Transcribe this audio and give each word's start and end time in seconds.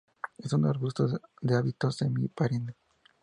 Es 0.39 0.51
un 0.53 0.65
arbusto 0.65 1.07
de 1.41 1.55
hábito 1.55 1.91
semi-perenne. 1.91 2.75